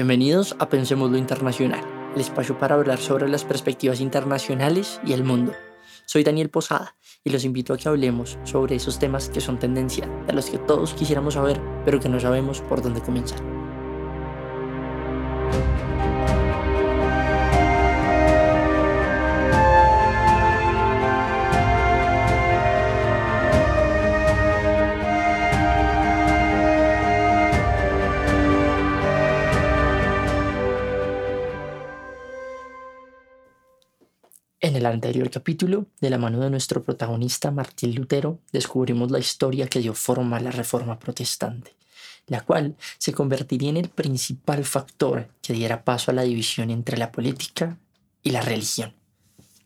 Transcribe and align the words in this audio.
Bienvenidos 0.00 0.56
a 0.58 0.70
Pensemos 0.70 1.10
lo 1.10 1.18
Internacional, 1.18 1.84
el 2.14 2.22
espacio 2.22 2.58
para 2.58 2.74
hablar 2.74 2.96
sobre 2.96 3.28
las 3.28 3.44
perspectivas 3.44 4.00
internacionales 4.00 4.98
y 5.04 5.12
el 5.12 5.24
mundo. 5.24 5.52
Soy 6.06 6.24
Daniel 6.24 6.48
Posada 6.48 6.96
y 7.22 7.28
los 7.28 7.44
invito 7.44 7.74
a 7.74 7.76
que 7.76 7.86
hablemos 7.86 8.38
sobre 8.44 8.76
esos 8.76 8.98
temas 8.98 9.28
que 9.28 9.42
son 9.42 9.58
tendencia, 9.58 10.06
de 10.26 10.32
los 10.32 10.48
que 10.48 10.56
todos 10.56 10.94
quisiéramos 10.94 11.34
saber, 11.34 11.60
pero 11.84 12.00
que 12.00 12.08
no 12.08 12.18
sabemos 12.18 12.62
por 12.62 12.80
dónde 12.80 13.02
comenzar. 13.02 13.59
En 34.62 34.76
el 34.76 34.84
anterior 34.84 35.30
capítulo, 35.30 35.86
de 36.02 36.10
la 36.10 36.18
mano 36.18 36.38
de 36.38 36.50
nuestro 36.50 36.84
protagonista 36.84 37.50
Martín 37.50 37.94
Lutero, 37.94 38.40
descubrimos 38.52 39.10
la 39.10 39.18
historia 39.18 39.66
que 39.66 39.80
dio 39.80 39.94
forma 39.94 40.36
a 40.36 40.40
la 40.40 40.50
Reforma 40.50 40.98
Protestante, 40.98 41.74
la 42.26 42.42
cual 42.42 42.76
se 42.98 43.14
convertiría 43.14 43.70
en 43.70 43.78
el 43.78 43.88
principal 43.88 44.66
factor 44.66 45.28
que 45.40 45.54
diera 45.54 45.82
paso 45.82 46.10
a 46.10 46.14
la 46.14 46.24
división 46.24 46.68
entre 46.68 46.98
la 46.98 47.10
política 47.10 47.78
y 48.22 48.32
la 48.32 48.42
religión. 48.42 48.92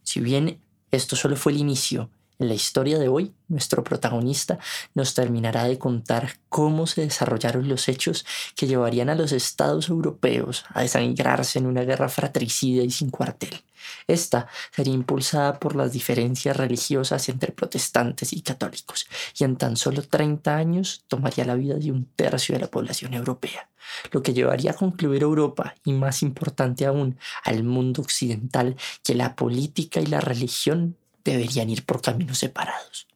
Si 0.04 0.20
bien 0.20 0.60
esto 0.92 1.16
solo 1.16 1.34
fue 1.34 1.50
el 1.50 1.58
inicio, 1.58 2.08
en 2.38 2.48
la 2.48 2.54
historia 2.54 2.98
de 2.98 3.08
hoy, 3.08 3.32
nuestro 3.48 3.84
protagonista 3.84 4.58
nos 4.94 5.14
terminará 5.14 5.64
de 5.64 5.78
contar 5.78 6.32
cómo 6.48 6.86
se 6.86 7.02
desarrollaron 7.02 7.68
los 7.68 7.88
hechos 7.88 8.26
que 8.56 8.66
llevarían 8.66 9.08
a 9.10 9.14
los 9.14 9.32
estados 9.32 9.88
europeos 9.88 10.64
a 10.70 10.82
desangrarse 10.82 11.58
en 11.58 11.66
una 11.66 11.82
guerra 11.82 12.08
fratricida 12.08 12.82
y 12.82 12.90
sin 12.90 13.10
cuartel. 13.10 13.62
Esta 14.06 14.48
sería 14.72 14.94
impulsada 14.94 15.58
por 15.60 15.76
las 15.76 15.92
diferencias 15.92 16.56
religiosas 16.56 17.28
entre 17.28 17.52
protestantes 17.52 18.32
y 18.32 18.40
católicos, 18.42 19.06
y 19.38 19.44
en 19.44 19.56
tan 19.56 19.76
solo 19.76 20.02
30 20.02 20.56
años 20.56 21.04
tomaría 21.06 21.44
la 21.44 21.54
vida 21.54 21.74
de 21.74 21.92
un 21.92 22.06
tercio 22.16 22.54
de 22.54 22.62
la 22.62 22.70
población 22.70 23.14
europea, 23.14 23.68
lo 24.10 24.22
que 24.22 24.32
llevaría 24.32 24.72
a 24.72 24.74
concluir 24.74 25.22
Europa, 25.22 25.74
y 25.84 25.92
más 25.92 26.22
importante 26.22 26.86
aún, 26.86 27.18
al 27.44 27.62
mundo 27.62 28.02
occidental, 28.02 28.76
que 29.02 29.14
la 29.14 29.36
política 29.36 30.00
y 30.00 30.06
la 30.06 30.20
religión 30.20 30.96
deberían 31.24 31.70
ir 31.70 31.84
por 31.84 32.00
caminos 32.00 32.38
separados. 32.38 33.06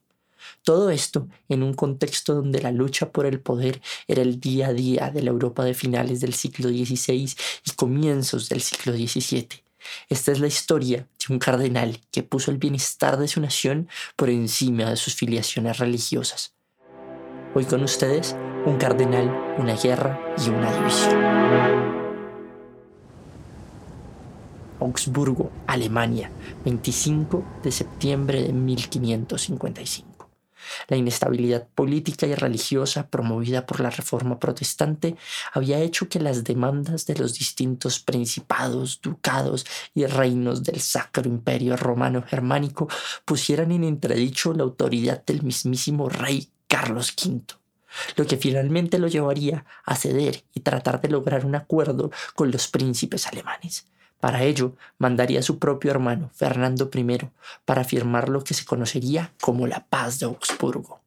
Todo 0.63 0.89
esto 0.89 1.27
en 1.47 1.63
un 1.63 1.73
contexto 1.73 2.35
donde 2.35 2.61
la 2.61 2.71
lucha 2.71 3.11
por 3.11 3.25
el 3.25 3.39
poder 3.39 3.81
era 4.07 4.21
el 4.21 4.39
día 4.39 4.67
a 4.67 4.73
día 4.73 5.09
de 5.09 5.23
la 5.23 5.31
Europa 5.31 5.63
de 5.63 5.73
finales 5.73 6.19
del 6.19 6.33
siglo 6.33 6.69
XVI 6.69 7.33
y 7.65 7.71
comienzos 7.75 8.49
del 8.49 8.61
siglo 8.61 8.93
XVII. 8.93 9.63
Esta 10.09 10.31
es 10.31 10.39
la 10.39 10.47
historia 10.47 11.07
de 11.27 11.33
un 11.33 11.39
cardenal 11.39 11.99
que 12.11 12.23
puso 12.23 12.51
el 12.51 12.57
bienestar 12.57 13.17
de 13.17 13.27
su 13.27 13.39
nación 13.39 13.87
por 14.15 14.29
encima 14.29 14.89
de 14.89 14.97
sus 14.97 15.15
filiaciones 15.15 15.77
religiosas. 15.77 16.53
Hoy 17.55 17.65
con 17.65 17.81
ustedes, 17.83 18.35
un 18.65 18.77
cardenal, 18.77 19.55
una 19.57 19.75
guerra 19.75 20.19
y 20.37 20.49
una 20.49 20.71
división. 20.77 21.98
Augsburgo, 24.79 25.51
Alemania, 25.67 26.31
25 26.65 27.43
de 27.63 27.71
septiembre 27.71 28.41
de 28.43 28.53
1555. 28.53 30.09
La 30.87 30.97
inestabilidad 30.97 31.67
política 31.67 32.27
y 32.27 32.35
religiosa 32.35 33.09
promovida 33.09 33.65
por 33.65 33.79
la 33.79 33.89
Reforma 33.89 34.39
Protestante 34.39 35.15
había 35.53 35.79
hecho 35.79 36.09
que 36.09 36.19
las 36.19 36.43
demandas 36.43 37.05
de 37.05 37.15
los 37.15 37.33
distintos 37.37 37.99
principados, 37.99 38.99
ducados 39.01 39.65
y 39.93 40.05
reinos 40.05 40.63
del 40.63 40.79
Sacro 40.79 41.27
Imperio 41.27 41.75
Romano 41.77 42.23
Germánico 42.23 42.87
pusieran 43.25 43.71
en 43.71 43.83
entredicho 43.83 44.53
la 44.53 44.63
autoridad 44.63 45.23
del 45.25 45.43
mismísimo 45.43 46.09
rey 46.09 46.49
Carlos 46.67 47.13
V 47.23 47.59
lo 48.15 48.27
que 48.27 48.37
finalmente 48.37 48.99
lo 48.99 49.07
llevaría 49.07 49.65
a 49.83 49.95
ceder 49.95 50.43
y 50.53 50.59
tratar 50.59 51.01
de 51.01 51.09
lograr 51.09 51.43
un 51.43 51.55
acuerdo 51.55 52.11
con 52.35 52.51
los 52.51 52.67
príncipes 52.67 53.25
alemanes. 53.25 53.87
Para 54.19 54.43
ello, 54.43 54.75
mandaría 54.97 55.39
a 55.39 55.43
su 55.43 55.59
propio 55.59 55.91
hermano, 55.91 56.29
Fernando 56.33 56.89
I, 56.93 57.19
para 57.65 57.83
firmar 57.85 58.27
lo 58.27 58.43
que 58.43 58.53
se 58.53 58.65
conocería 58.65 59.33
como 59.39 59.65
la 59.65 59.85
paz 59.85 60.19
de 60.19 60.25
Augsburgo. 60.25 60.99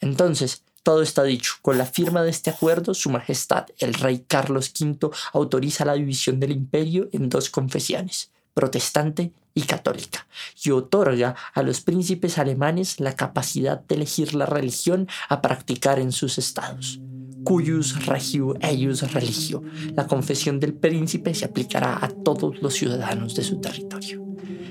Entonces, 0.00 0.62
todo 0.82 1.02
está 1.02 1.22
dicho. 1.22 1.54
Con 1.60 1.76
la 1.76 1.84
firma 1.84 2.22
de 2.22 2.30
este 2.30 2.48
acuerdo, 2.50 2.94
Su 2.94 3.10
Majestad, 3.10 3.66
el 3.78 3.92
rey 3.92 4.24
Carlos 4.26 4.72
V, 4.78 5.10
autoriza 5.34 5.84
la 5.84 5.94
división 5.94 6.40
del 6.40 6.52
imperio 6.52 7.10
en 7.12 7.28
dos 7.28 7.50
confesiones, 7.50 8.30
protestante 8.54 9.32
y 9.52 9.62
católica, 9.62 10.26
y 10.62 10.70
otorga 10.70 11.34
a 11.52 11.62
los 11.62 11.82
príncipes 11.82 12.38
alemanes 12.38 13.00
la 13.00 13.16
capacidad 13.16 13.80
de 13.80 13.96
elegir 13.96 14.34
la 14.34 14.46
religión 14.46 15.08
a 15.28 15.42
practicar 15.42 15.98
en 15.98 16.12
sus 16.12 16.38
estados 16.38 17.00
cuius 17.44 18.06
regio 18.06 18.54
eius 18.60 19.12
religio. 19.12 19.62
La 19.94 20.06
confesión 20.06 20.60
del 20.60 20.74
príncipe 20.74 21.34
se 21.34 21.44
aplicará 21.44 21.98
a 22.04 22.08
todos 22.08 22.60
los 22.62 22.74
ciudadanos 22.74 23.34
de 23.34 23.42
su 23.42 23.60
territorio. 23.60 24.24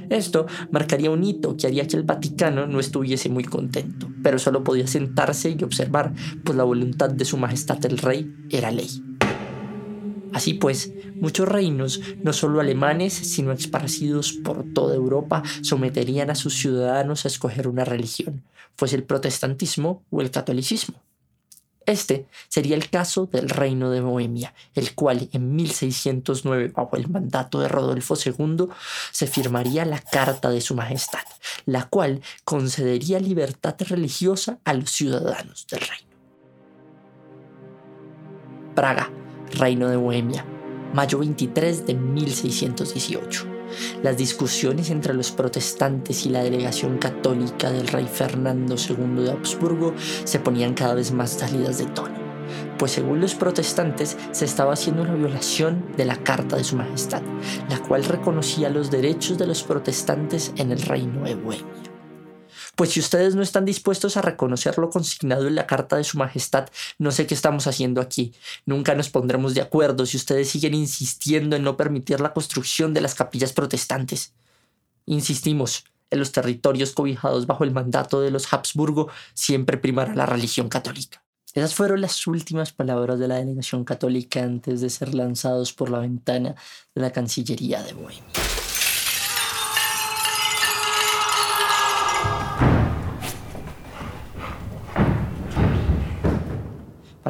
Esto 0.10 0.46
marcaría 0.72 1.12
un 1.12 1.24
hito 1.24 1.58
que 1.58 1.68
haría 1.68 1.88
que 1.88 1.98
el 1.98 2.04
Vaticano 2.04 2.66
no 2.66 2.80
estuviese 2.80 3.30
muy 3.30 3.44
contento, 3.44 4.10
pero 4.24 4.40
solo 4.40 4.64
podía 4.64 4.88
sentarse 4.88 5.56
y 5.58 5.64
observar, 5.64 6.14
pues 6.44 6.58
la 6.58 6.64
voluntad 6.64 7.10
de 7.10 7.26
su 7.26 7.38
majestad 7.38 7.84
el 7.86 7.98
rey 7.98 8.34
era 8.50 8.72
ley. 8.72 9.04
Así 10.34 10.54
pues, 10.54 10.94
muchos 11.16 11.48
reinos, 11.48 12.02
no 12.24 12.32
solo 12.32 12.60
alemanes, 12.60 13.14
sino 13.14 13.52
esparcidos 13.52 14.34
por 14.34 14.66
toda 14.74 14.96
Europa, 14.96 15.44
someterían 15.62 16.30
a 16.30 16.36
sus 16.36 16.54
ciudadanos 16.56 17.26
a 17.26 17.28
escoger 17.28 17.68
una 17.68 17.86
religión, 17.86 18.44
fuese 18.76 18.96
el 18.96 19.04
protestantismo 19.04 20.04
o 20.10 20.22
el 20.22 20.32
catolicismo. 20.32 20.96
Este 21.88 22.28
sería 22.50 22.75
el 22.75 22.90
caso 22.90 23.28
del 23.28 23.50
reino 23.50 23.90
de 23.90 24.02
Bohemia, 24.02 24.53
el 24.75 24.94
cual 24.94 25.30
en 25.31 25.56
1609, 25.56 26.74
bajo 26.75 26.98
el 26.98 27.08
mandato 27.08 27.62
de 27.62 27.70
Rodolfo 27.70 28.16
II, 28.24 28.68
se 29.12 29.25
firmaría 29.25 29.86
la 29.86 30.00
Carta 30.00 30.50
de 30.50 30.59
Su 30.59 30.75
Majestad, 30.75 31.24
la 31.66 31.86
cual 31.86 32.22
concedería 32.44 33.22
libertad 33.22 33.75
religiosa 33.88 34.59
a 34.66 34.74
los 34.74 34.92
ciudadanos 34.92 35.66
del 35.72 35.80
reino. 35.80 36.08
Praga, 38.75 39.09
Reino 39.54 39.88
de 39.88 39.96
Bohemia, 39.96 40.46
mayo 40.94 41.19
23 41.19 41.88
de 41.88 41.94
1618 41.94 43.56
las 44.04 44.18
discusiones 44.18 44.90
entre 44.90 45.14
los 45.14 45.32
protestantes 45.32 46.26
y 46.26 46.30
la 46.30 46.44
delegación 46.44 46.98
católica 46.98 47.72
del 47.72 47.88
rey 47.88 48.08
Fernando 48.12 48.76
II 48.76 49.24
de 49.24 49.32
Habsburgo 49.32 49.94
se 50.24 50.40
ponían 50.40 50.74
cada 50.74 50.96
vez 50.96 51.12
más 51.12 51.32
salidas 51.32 51.78
de 51.78 51.86
tono, 51.86 52.16
pues 52.78 52.92
según 52.92 53.20
los 53.20 53.36
protestantes 53.36 54.18
se 54.32 54.46
estaba 54.46 54.74
haciendo 54.74 55.04
una 55.04 55.16
violación 55.16 55.86
de 55.98 56.06
la 56.06 56.18
Carta 56.18 56.56
de 56.56 56.64
Su 56.64 56.76
Majestad, 56.76 57.22
la 57.70 57.80
cual 57.80 58.04
reconocía 58.04 58.70
los 58.70 58.92
derechos 58.92 59.38
de 59.38 59.48
los 59.48 59.64
protestantes 59.64 60.54
en 60.58 60.72
el 60.72 60.82
reino 60.82 61.24
de 61.24 61.36
Bohemia. 61.36 61.97
Pues 62.78 62.92
si 62.92 63.00
ustedes 63.00 63.34
no 63.34 63.42
están 63.42 63.66
dispuestos 63.66 64.18
a 64.18 64.22
reconocer 64.22 64.78
lo 64.78 64.92
consignado 64.92 65.48
en 65.48 65.56
la 65.56 65.66
Carta 65.66 65.98
de 65.98 66.04
Su 66.04 66.20
Majestad, 66.20 66.70
no 67.00 67.10
sé 67.10 67.26
qué 67.26 67.34
estamos 67.34 67.66
haciendo 67.66 68.02
aquí. 68.02 68.36
Nunca 68.68 68.94
nos 68.94 69.10
pondremos 69.10 69.56
de 69.56 69.62
acuerdo 69.62 70.06
si 70.06 70.16
ustedes 70.16 70.52
siguen 70.52 70.76
insistiendo 70.76 71.56
en 71.56 71.64
no 71.64 71.76
permitir 71.76 72.20
la 72.20 72.34
construcción 72.34 72.94
de 72.94 73.02
las 73.02 73.16
capillas 73.16 73.52
protestantes. 73.52 74.36
Insistimos, 75.08 75.86
en 76.12 76.20
los 76.20 76.32
territorios 76.32 76.92
cobijados 76.92 77.48
bajo 77.48 77.64
el 77.64 77.72
mandato 77.72 78.22
de 78.22 78.30
los 78.30 78.54
Habsburgo 78.54 79.10
siempre 79.34 79.78
primará 79.78 80.14
la 80.14 80.28
religión 80.28 80.70
católica. 80.70 81.24
Esas 81.56 81.74
fueron 81.74 82.00
las 82.02 82.28
últimas 82.28 82.74
palabras 82.74 83.18
de 83.18 83.28
la 83.28 83.38
delegación 83.38 83.86
católica 83.86 84.44
antes 84.44 84.82
de 84.82 84.92
ser 84.92 85.16
lanzados 85.16 85.74
por 85.74 85.90
la 85.90 85.98
ventana 85.98 86.54
de 86.94 87.01
la 87.01 87.12
Cancillería 87.12 87.81
de 87.81 87.94
Bohemia. 87.94 88.67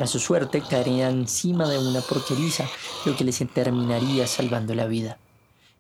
Su 0.08 0.20
suerte, 0.20 0.62
caería 0.62 1.10
encima 1.10 1.70
de 1.70 1.78
una 1.78 2.00
porqueriza, 2.02 2.66
lo 3.06 3.16
que 3.18 3.26
les 3.26 3.44
terminaría 3.54 4.26
salvando 4.26 4.74
la 4.74 4.88
vida. 4.88 5.18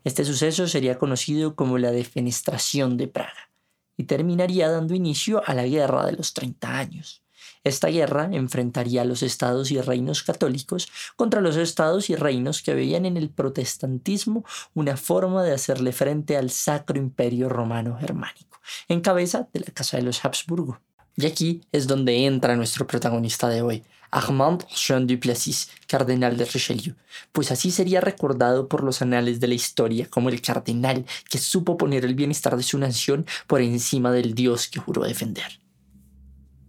Este 0.03 0.25
suceso 0.25 0.67
sería 0.67 0.97
conocido 0.97 1.55
como 1.55 1.77
la 1.77 1.91
defenestración 1.91 2.97
de 2.97 3.07
Praga 3.07 3.49
y 3.95 4.03
terminaría 4.03 4.69
dando 4.69 4.93
inicio 4.95 5.41
a 5.45 5.53
la 5.53 5.65
Guerra 5.65 6.05
de 6.05 6.11
los 6.11 6.33
30 6.33 6.77
años. 6.77 7.23
Esta 7.63 7.87
guerra 7.87 8.29
enfrentaría 8.31 9.01
a 9.01 9.05
los 9.05 9.23
estados 9.23 9.71
y 9.71 9.81
reinos 9.81 10.23
católicos 10.23 10.89
contra 11.15 11.41
los 11.41 11.55
estados 11.55 12.09
y 12.09 12.15
reinos 12.15 12.61
que 12.61 12.73
veían 12.73 13.05
en 13.05 13.17
el 13.17 13.29
protestantismo 13.29 14.45
una 14.73 14.97
forma 14.97 15.43
de 15.43 15.53
hacerle 15.53 15.91
frente 15.91 16.37
al 16.37 16.49
Sacro 16.49 16.97
Imperio 16.97 17.49
Romano 17.49 17.97
Germánico, 17.97 18.59
en 18.87 19.01
cabeza 19.01 19.47
de 19.53 19.61
la 19.61 19.73
Casa 19.73 19.97
de 19.97 20.03
los 20.03 20.23
Habsburgo. 20.23 20.79
Y 21.19 21.25
aquí 21.25 21.61
es 21.71 21.87
donde 21.87 22.25
entra 22.27 22.55
nuestro 22.55 22.85
protagonista 22.85 23.49
de 23.49 23.63
hoy, 23.63 23.83
Armand 24.11 24.67
Jean 24.67 25.07
Duplessis, 25.07 25.71
cardenal 25.87 26.37
de 26.37 26.45
Richelieu, 26.45 26.95
pues 27.31 27.51
así 27.51 27.71
sería 27.71 28.01
recordado 28.01 28.67
por 28.67 28.83
los 28.83 29.01
anales 29.01 29.39
de 29.39 29.47
la 29.47 29.55
historia 29.55 30.07
como 30.11 30.29
el 30.29 30.41
cardenal 30.41 31.07
que 31.27 31.39
supo 31.39 31.75
poner 31.75 32.05
el 32.05 32.13
bienestar 32.13 32.55
de 32.55 32.61
su 32.61 32.77
nación 32.77 33.25
por 33.47 33.61
encima 33.61 34.11
del 34.11 34.35
Dios 34.35 34.67
que 34.67 34.79
juró 34.79 35.03
defender. 35.03 35.59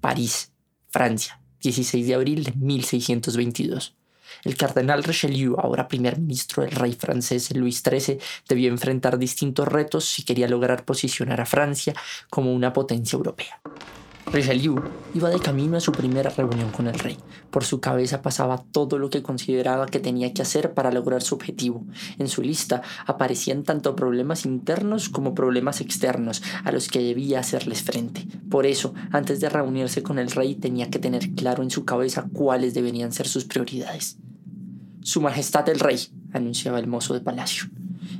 París, 0.01 0.51
Francia, 0.89 1.43
16 1.61 2.07
de 2.07 2.15
abril 2.15 2.45
de 2.45 2.53
1622. 2.53 3.97
El 4.45 4.57
cardenal 4.57 5.05
Richelieu, 5.05 5.57
ahora 5.59 5.89
primer 5.89 6.19
ministro 6.19 6.63
del 6.63 6.73
rey 6.73 6.95
francés 6.95 7.55
Luis 7.55 7.83
XIII, 7.83 8.19
debió 8.49 8.71
enfrentar 8.71 9.19
distintos 9.19 9.69
retos 9.69 10.07
si 10.07 10.23
quería 10.23 10.49
lograr 10.49 10.87
posicionar 10.87 11.41
a 11.43 11.47
Francia 11.47 11.95
como 12.31 12.55
una 12.55 12.73
potencia 12.73 13.17
europea. 13.17 13.61
Richelieu 14.33 14.77
iba 15.15 15.31
de 15.31 15.41
camino 15.41 15.77
a 15.77 15.81
su 15.81 15.91
primera 15.91 16.29
reunión 16.31 16.71
con 16.71 16.87
el 16.87 16.99
rey. 16.99 17.17
Por 17.51 17.65
su 17.65 17.81
cabeza 17.81 18.21
pasaba 18.21 18.63
todo 18.73 18.99
lo 18.99 19.09
que 19.09 19.23
consideraba 19.23 19.87
que 19.87 20.01
tenía 20.01 20.35
que 20.35 20.43
hacer 20.43 20.75
para 20.75 20.93
lograr 20.93 21.23
su 21.23 21.35
objetivo. 21.35 21.85
En 22.19 22.29
su 22.29 22.43
lista 22.43 22.83
aparecían 23.07 23.63
tanto 23.63 23.97
problemas 23.97 24.45
internos 24.45 25.09
como 25.09 25.35
problemas 25.35 25.81
externos 25.81 26.43
a 26.65 26.73
los 26.73 26.89
que 26.89 27.03
debía 27.03 27.41
hacerles 27.41 27.83
frente. 27.83 28.27
Por 28.51 28.67
eso, 28.67 28.93
antes 29.13 29.41
de 29.41 29.49
reunirse 29.49 30.03
con 30.03 30.19
el 30.19 30.31
rey, 30.31 30.55
tenía 30.55 30.91
que 30.91 30.99
tener 30.99 31.31
claro 31.35 31.63
en 31.63 31.71
su 31.71 31.85
cabeza 31.85 32.27
cuáles 32.33 32.75
deberían 32.75 33.13
ser 33.13 33.29
sus 33.29 33.45
prioridades. 33.45 34.19
Su 35.03 35.23
Majestad 35.23 35.69
el 35.71 35.81
Rey, 35.81 35.99
anunciaba 36.35 36.79
el 36.79 36.87
mozo 36.87 37.15
de 37.15 37.21
palacio. 37.21 37.71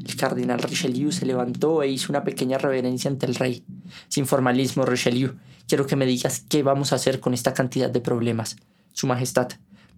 El 0.09 0.17
cardenal 0.17 0.59
Richelieu 0.59 1.13
se 1.13 1.27
levantó 1.27 1.83
e 1.83 1.89
hizo 1.89 2.11
una 2.11 2.25
pequeña 2.25 2.57
reverencia 2.57 3.11
ante 3.11 3.27
el 3.27 3.35
rey. 3.35 3.63
Sin 4.09 4.27
formalismo, 4.27 4.87
Richelieu, 4.87 5.35
quiero 5.69 5.87
que 5.87 5.97
me 5.97 6.07
digas 6.07 6.45
qué 6.49 6.63
vamos 6.63 6.93
a 6.93 6.97
hacer 6.97 7.21
con 7.21 7.35
esta 7.35 7.53
cantidad 7.53 7.91
de 7.91 8.01
problemas. 8.01 8.57
Su 8.95 9.07
Majestad, 9.07 9.49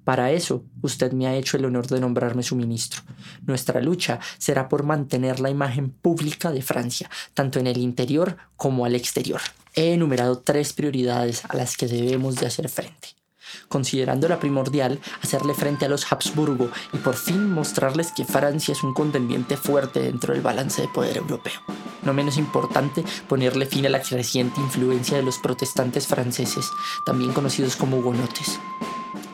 para 0.03 0.33
eso 0.33 0.65
usted 0.83 1.13
me 1.13 1.29
ha 1.29 1.37
hecho 1.37 1.57
el 1.57 1.65
honor 1.65 1.87
de 1.87 2.01
nombrarme 2.01 2.43
su 2.43 2.57
ministro. 2.57 3.03
Nuestra 3.47 3.81
lucha 3.81 4.19
será 4.37 4.69
por 4.69 4.83
mantener 4.83 5.39
la 5.39 5.49
imagen 5.49 5.91
pública 5.91 6.51
de 6.51 6.63
Francia, 6.63 7.09
tanto 7.33 7.61
en 7.61 7.69
el 7.69 7.79
interior 7.79 8.37
como 8.57 8.85
al 8.85 8.97
exterior. 8.97 9.41
He 9.77 9.93
enumerado 9.93 10.41
tres 10.41 10.73
prioridades 10.73 11.45
a 11.45 11.57
las 11.57 11.77
que 11.77 11.87
debemos 11.87 12.35
de 12.35 12.47
hacer 12.47 12.69
frente 12.69 13.20
considerando 13.69 14.29
la 14.29 14.41
primordial 14.41 15.01
hacerle 15.23 15.55
frente 15.55 15.87
a 15.87 15.89
los 15.89 16.11
Habsburgo 16.11 16.71
y 16.93 16.99
por 16.99 17.15
fin 17.15 17.51
mostrarles 17.51 18.13
que 18.13 18.25
Francia 18.25 18.73
es 18.73 18.83
un 18.83 18.95
contendiente 18.95 19.57
fuerte 19.57 20.01
dentro 20.01 20.35
del 20.35 20.43
balance 20.43 20.83
de 20.83 20.89
poder 20.89 21.17
europeo. 21.19 21.61
No 22.03 22.15
menos 22.15 22.39
importante, 22.39 23.05
ponerle 23.29 23.67
fin 23.67 23.87
a 23.87 23.91
la 23.91 24.01
creciente 24.01 24.61
influencia 24.61 25.17
de 25.17 25.23
los 25.23 25.39
protestantes 25.39 26.07
franceses, 26.07 26.71
también 27.05 27.33
conocidos 27.33 27.77
como 27.77 27.99
hugonotes. 27.99 28.59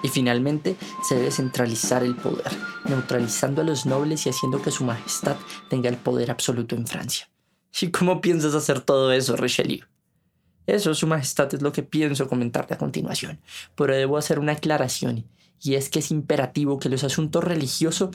Y 0.03 0.09
finalmente, 0.09 0.77
se 1.07 1.17
debe 1.17 1.31
centralizar 1.31 2.03
el 2.03 2.17
poder, 2.17 2.53
neutralizando 2.85 3.63
a 3.63 3.65
los 3.65 3.87
nobles 3.87 4.27
y 4.27 4.31
haciendo 4.31 4.63
que 4.63 4.71
su 4.71 4.85
majestad 4.85 5.37
tenga 5.69 5.89
el 5.89 5.97
poder 5.97 6.31
absoluto 6.31 6.75
en 6.75 6.87
Francia. 6.87 7.29
¿Y 7.81 7.91
cómo 7.91 8.21
piensas 8.21 8.55
hacer 8.55 8.81
todo 8.81 9.13
eso, 9.13 9.37
Richelieu? 9.37 9.85
Eso, 10.67 10.95
Su 10.95 11.07
Majestad, 11.07 11.55
es 11.55 11.63
lo 11.63 11.73
que 11.73 11.83
pienso 11.83 12.29
comentarte 12.29 12.75
a 12.75 12.79
continuación, 12.79 13.41
pero 13.77 13.95
debo 13.95 14.19
hacer 14.19 14.39
una 14.39 14.53
aclaración, 14.53 15.25
y 15.63 15.75
es 15.75 15.89
que 15.89 16.01
es 16.01 16.11
imperativo 16.11 16.79
que 16.79 16.89
los 16.89 17.05
asuntos 17.05 17.45
religiosos 17.45 18.11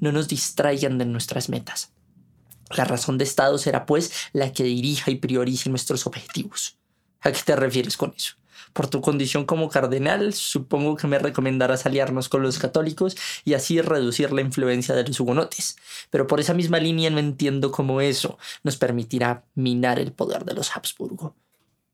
no 0.00 0.12
nos 0.12 0.28
distraigan 0.28 0.98
de 0.98 1.06
nuestras 1.06 1.48
metas. 1.48 1.92
La 2.76 2.84
razón 2.84 3.18
de 3.18 3.24
Estado 3.24 3.58
será, 3.58 3.86
pues, 3.86 4.12
la 4.32 4.52
que 4.52 4.64
dirija 4.64 5.10
y 5.10 5.16
priorice 5.16 5.70
nuestros 5.70 6.06
objetivos. 6.06 6.78
¿A 7.20 7.32
qué 7.32 7.40
te 7.44 7.56
refieres 7.56 7.96
con 7.96 8.12
eso? 8.16 8.34
Por 8.72 8.88
tu 8.88 9.00
condición 9.00 9.44
como 9.44 9.68
cardenal, 9.68 10.34
supongo 10.34 10.96
que 10.96 11.06
me 11.06 11.18
recomendarás 11.18 11.86
aliarnos 11.86 12.28
con 12.28 12.42
los 12.42 12.58
católicos 12.58 13.16
y 13.44 13.54
así 13.54 13.80
reducir 13.80 14.32
la 14.32 14.42
influencia 14.42 14.94
de 14.94 15.04
los 15.04 15.18
hugonotes. 15.18 15.76
Pero 16.10 16.26
por 16.26 16.40
esa 16.40 16.54
misma 16.54 16.78
línea 16.78 17.08
no 17.10 17.18
entiendo 17.18 17.70
cómo 17.70 18.00
eso 18.00 18.38
nos 18.64 18.76
permitirá 18.76 19.44
minar 19.54 19.98
el 19.98 20.12
poder 20.12 20.44
de 20.44 20.54
los 20.54 20.76
Habsburgo. 20.76 21.34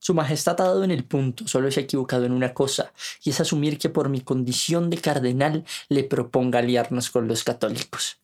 Su 0.02 0.14
Majestad 0.14 0.60
ha 0.60 0.64
dado 0.64 0.82
en 0.82 0.90
el 0.90 1.04
punto, 1.04 1.46
solo 1.46 1.70
se 1.70 1.78
ha 1.78 1.84
equivocado 1.84 2.24
en 2.24 2.32
una 2.32 2.54
cosa, 2.54 2.92
y 3.22 3.30
es 3.30 3.40
asumir 3.40 3.78
que 3.78 3.88
por 3.88 4.08
mi 4.08 4.20
condición 4.20 4.90
de 4.90 4.98
cardenal 4.98 5.64
le 5.88 6.02
proponga 6.02 6.58
aliarnos 6.58 7.08
con 7.08 7.28
los 7.28 7.44
católicos. 7.44 8.18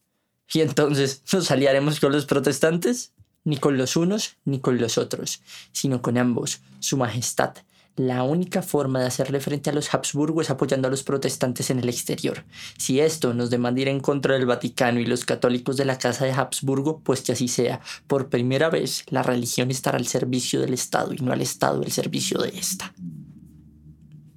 ¿Y 0.52 0.60
entonces 0.62 1.22
nos 1.32 1.52
aliaremos 1.52 2.00
con 2.00 2.10
los 2.10 2.26
protestantes? 2.26 3.12
Ni 3.44 3.58
con 3.58 3.78
los 3.78 3.94
unos 3.94 4.34
ni 4.44 4.58
con 4.58 4.78
los 4.78 4.98
otros, 4.98 5.40
sino 5.70 6.02
con 6.02 6.18
ambos, 6.18 6.62
Su 6.80 6.96
Majestad, 6.96 7.54
la 7.98 8.22
única 8.22 8.62
forma 8.62 9.00
de 9.00 9.06
hacerle 9.06 9.40
frente 9.40 9.70
a 9.70 9.72
los 9.72 9.92
Habsburgo 9.92 10.40
es 10.40 10.50
apoyando 10.50 10.88
a 10.88 10.90
los 10.90 11.02
protestantes 11.02 11.70
en 11.70 11.80
el 11.80 11.88
exterior. 11.88 12.44
Si 12.78 13.00
esto 13.00 13.34
nos 13.34 13.50
demanda 13.50 13.80
ir 13.80 13.88
en 13.88 14.00
contra 14.00 14.34
del 14.34 14.46
Vaticano 14.46 15.00
y 15.00 15.06
los 15.06 15.24
católicos 15.24 15.76
de 15.76 15.84
la 15.84 15.98
Casa 15.98 16.24
de 16.24 16.32
Habsburgo, 16.32 17.00
pues 17.00 17.22
que 17.22 17.32
así 17.32 17.48
sea. 17.48 17.80
Por 18.06 18.28
primera 18.28 18.70
vez, 18.70 19.04
la 19.08 19.22
religión 19.22 19.70
estará 19.70 19.98
al 19.98 20.06
servicio 20.06 20.60
del 20.60 20.74
Estado 20.74 21.12
y 21.12 21.16
no 21.16 21.32
al 21.32 21.42
Estado 21.42 21.82
al 21.82 21.92
servicio 21.92 22.38
de 22.38 22.50
ésta. 22.50 22.92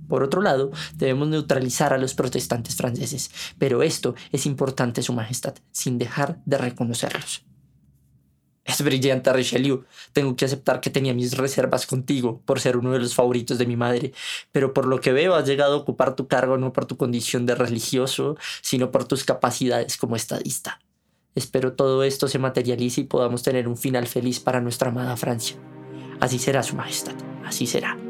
Por 0.08 0.24
otro 0.24 0.42
lado, 0.42 0.72
debemos 0.96 1.30
neutralizar 1.30 1.94
a 1.94 1.98
los 1.98 2.16
protestantes 2.16 2.76
franceses, 2.76 3.32
pero 3.58 3.82
esto 3.82 4.16
es 4.32 4.46
importante, 4.46 5.04
Su 5.04 5.14
Majestad, 5.14 5.56
sin 5.72 5.98
dejar 5.98 6.42
de 6.46 6.58
reconocerlos. 6.58 7.46
Es 8.64 8.82
brillante, 8.84 9.34
Richelieu. 9.34 9.86
Tengo 10.14 10.36
que 10.36 10.46
aceptar 10.46 10.82
que 10.82 10.90
tenía 10.90 11.14
mis 11.14 11.36
reservas 11.36 11.88
contigo 11.88 12.42
por 12.46 12.60
ser 12.60 12.78
uno 12.78 12.92
de 12.92 13.00
los 13.00 13.16
favoritos 13.16 13.58
de 13.58 13.66
mi 13.66 13.76
madre, 13.76 14.14
pero 14.52 14.74
por 14.74 14.86
lo 14.86 15.02
que 15.02 15.12
veo 15.12 15.34
has 15.34 15.48
llegado 15.48 15.74
a 15.74 15.78
ocupar 15.78 16.16
tu 16.16 16.28
cargo 16.28 16.58
no 16.58 16.72
por 16.72 16.86
tu 16.86 16.96
condición 16.96 17.46
de 17.46 17.56
religioso, 17.56 18.38
sino 18.62 18.92
por 18.92 19.06
tus 19.06 19.24
capacidades 19.24 19.98
como 19.98 20.16
estadista. 20.16 20.80
Espero 21.34 21.74
todo 21.74 22.04
esto 22.04 22.28
se 22.28 22.40
materialice 22.40 23.02
y 23.02 23.06
podamos 23.06 23.42
tener 23.42 23.68
un 23.68 23.78
final 23.78 24.08
feliz 24.08 24.40
para 24.40 24.62
nuestra 24.62 24.90
amada 24.90 25.16
Francia. 25.18 25.58
Así 26.20 26.38
será, 26.40 26.62
Su 26.62 26.76
Majestad, 26.76 27.16
así 27.46 27.66
será. 27.66 28.01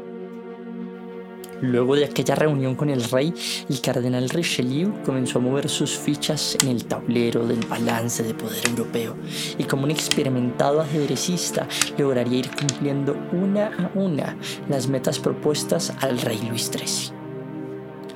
Luego 1.62 1.94
de 1.94 2.04
aquella 2.04 2.34
reunión 2.34 2.74
con 2.74 2.90
el 2.90 3.04
rey, 3.04 3.32
el 3.68 3.80
cardenal 3.80 4.28
Richelieu 4.28 5.00
comenzó 5.04 5.38
a 5.38 5.42
mover 5.42 5.68
sus 5.68 5.96
fichas 5.96 6.56
en 6.60 6.70
el 6.70 6.86
tablero 6.86 7.46
del 7.46 7.64
balance 7.66 8.24
de 8.24 8.34
poder 8.34 8.66
europeo 8.68 9.14
y 9.56 9.62
como 9.62 9.84
un 9.84 9.92
experimentado 9.92 10.80
ajedrecista 10.80 11.68
lograría 11.96 12.40
ir 12.40 12.50
cumpliendo 12.50 13.16
una 13.30 13.68
a 13.68 13.90
una 13.94 14.36
las 14.68 14.88
metas 14.88 15.20
propuestas 15.20 15.94
al 16.00 16.20
rey 16.20 16.40
Luis 16.48 16.66
XIII. 16.66 17.16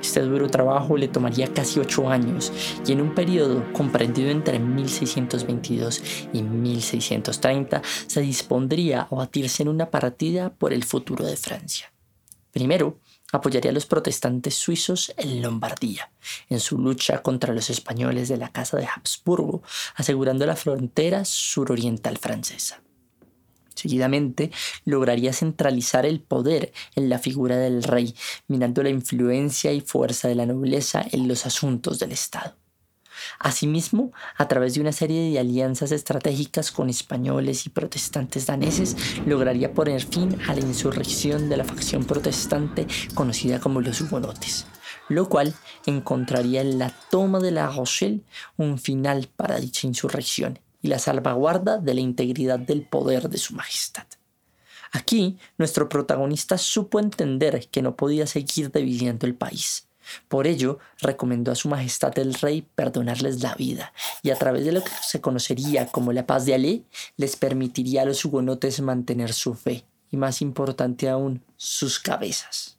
Este 0.01 0.21
duro 0.21 0.49
trabajo 0.49 0.97
le 0.97 1.07
tomaría 1.07 1.47
casi 1.53 1.79
ocho 1.79 2.09
años 2.09 2.51
y 2.85 2.91
en 2.91 2.99
un 2.99 3.15
periodo 3.15 3.63
comprendido 3.71 4.29
entre 4.29 4.59
1622 4.59 6.03
y 6.33 6.43
1630 6.43 7.81
se 8.07 8.21
dispondría 8.21 9.03
a 9.09 9.15
batirse 9.15 9.63
en 9.63 9.69
una 9.69 9.89
partida 9.89 10.49
por 10.49 10.73
el 10.73 10.83
futuro 10.83 11.25
de 11.25 11.37
Francia. 11.37 11.93
Primero, 12.51 12.97
apoyaría 13.31 13.71
a 13.71 13.73
los 13.73 13.85
protestantes 13.85 14.55
suizos 14.55 15.13
en 15.17 15.41
Lombardía, 15.41 16.11
en 16.49 16.59
su 16.59 16.77
lucha 16.77 17.21
contra 17.21 17.53
los 17.53 17.69
españoles 17.69 18.29
de 18.29 18.37
la 18.37 18.51
Casa 18.51 18.77
de 18.77 18.87
Habsburgo, 18.87 19.63
asegurando 19.95 20.45
la 20.45 20.55
frontera 20.55 21.25
suroriental 21.25 22.17
francesa. 22.17 22.81
Seguidamente, 23.75 24.51
lograría 24.85 25.33
centralizar 25.33 26.05
el 26.05 26.19
poder 26.19 26.73
en 26.95 27.09
la 27.09 27.19
figura 27.19 27.57
del 27.57 27.83
rey, 27.83 28.15
minando 28.47 28.81
la 28.81 28.89
influencia 28.89 29.71
y 29.71 29.81
fuerza 29.81 30.27
de 30.27 30.35
la 30.35 30.47
nobleza 30.47 31.05
en 31.11 31.27
los 31.27 31.45
asuntos 31.45 31.99
del 31.99 32.11
Estado. 32.11 32.55
Asimismo, 33.39 34.11
a 34.37 34.47
través 34.47 34.73
de 34.73 34.81
una 34.81 34.91
serie 34.91 35.31
de 35.31 35.39
alianzas 35.39 35.91
estratégicas 35.91 36.71
con 36.71 36.89
españoles 36.89 37.65
y 37.65 37.69
protestantes 37.69 38.45
daneses, 38.45 38.95
lograría 39.25 39.73
poner 39.73 40.03
fin 40.03 40.37
a 40.47 40.53
la 40.53 40.61
insurrección 40.61 41.49
de 41.49 41.57
la 41.57 41.63
facción 41.63 42.05
protestante 42.05 42.87
conocida 43.13 43.59
como 43.59 43.81
los 43.81 44.01
hugonotes, 44.01 44.65
lo 45.09 45.29
cual 45.29 45.53
encontraría 45.85 46.61
en 46.61 46.79
la 46.79 46.93
toma 47.11 47.39
de 47.39 47.51
la 47.51 47.67
Rochelle 47.67 48.21
un 48.57 48.77
final 48.77 49.27
para 49.35 49.59
dicha 49.59 49.87
insurrección 49.87 50.59
y 50.81 50.87
la 50.87 50.99
salvaguarda 50.99 51.77
de 51.77 51.93
la 51.93 52.01
integridad 52.01 52.59
del 52.59 52.83
poder 52.83 53.29
de 53.29 53.37
su 53.37 53.55
majestad. 53.55 54.05
Aquí, 54.91 55.37
nuestro 55.57 55.89
protagonista 55.89 56.57
supo 56.57 56.99
entender 56.99 57.67
que 57.69 57.81
no 57.81 57.95
podía 57.95 58.25
seguir 58.25 58.71
dividiendo 58.71 59.25
el 59.27 59.35
país 59.35 59.86
por 60.27 60.47
ello, 60.47 60.79
recomendó 60.99 61.51
a 61.51 61.55
Su 61.55 61.69
Majestad 61.69 62.17
el 62.19 62.33
Rey 62.33 62.67
perdonarles 62.75 63.41
la 63.41 63.55
vida, 63.55 63.93
y 64.23 64.29
a 64.29 64.35
través 64.35 64.65
de 64.65 64.71
lo 64.71 64.83
que 64.83 64.91
se 65.01 65.21
conocería 65.21 65.87
como 65.87 66.13
la 66.13 66.25
paz 66.25 66.45
de 66.45 66.55
Alé, 66.55 66.83
les 67.17 67.35
permitiría 67.35 68.01
a 68.01 68.05
los 68.05 68.23
hugonotes 68.25 68.81
mantener 68.81 69.33
su 69.33 69.53
fe, 69.53 69.85
y 70.11 70.17
más 70.17 70.41
importante 70.41 71.09
aún, 71.09 71.43
sus 71.57 71.99
cabezas. 71.99 72.77